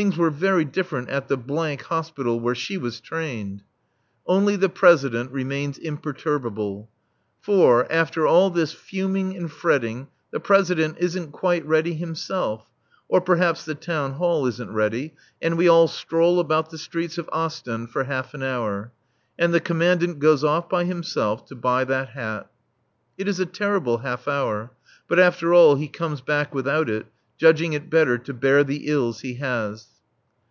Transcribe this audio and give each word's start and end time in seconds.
Things 0.00 0.16
were 0.16 0.30
very 0.30 0.64
different 0.64 1.08
at 1.08 1.28
the 1.28 1.36
Hospital, 1.82 2.40
where 2.40 2.56
she 2.56 2.76
was 2.76 3.00
trained. 3.00 3.62
Only 4.26 4.56
the 4.56 4.68
President 4.68 5.30
remains 5.30 5.78
imperturbable. 5.78 6.90
For, 7.40 7.86
after 7.92 8.26
all 8.26 8.50
this 8.50 8.72
fuming 8.72 9.36
and 9.36 9.48
fretting, 9.48 10.08
the 10.32 10.40
President 10.40 10.96
isn't 10.98 11.30
quite 11.30 11.64
ready 11.64 11.94
himself, 11.94 12.72
or 13.06 13.20
perhaps 13.20 13.64
the 13.64 13.76
Town 13.76 14.14
Hall 14.14 14.46
isn't 14.48 14.72
ready, 14.74 15.14
and 15.40 15.56
we 15.56 15.68
all 15.68 15.86
stroll 15.86 16.40
about 16.40 16.70
the 16.70 16.78
streets 16.78 17.16
of 17.16 17.30
Ostend 17.32 17.90
for 17.92 18.02
half 18.02 18.34
an 18.34 18.42
hour. 18.42 18.90
And 19.38 19.54
the 19.54 19.60
Commandant 19.60 20.18
goes 20.18 20.42
off 20.42 20.68
by 20.68 20.86
himself, 20.86 21.46
to 21.46 21.54
buy 21.54 21.84
that 21.84 22.08
hat. 22.08 22.50
It 23.16 23.28
is 23.28 23.38
a 23.38 23.46
terrible 23.46 23.98
half 23.98 24.26
hour. 24.26 24.72
But 25.06 25.20
after 25.20 25.54
all, 25.54 25.76
he 25.76 25.86
comes 25.86 26.20
back 26.20 26.52
without 26.52 26.90
it, 26.90 27.06
judging 27.36 27.72
it 27.72 27.90
better 27.90 28.16
to 28.16 28.32
bear 28.32 28.62
the 28.62 28.86
ills 28.86 29.22
he 29.22 29.34
has. 29.34 29.88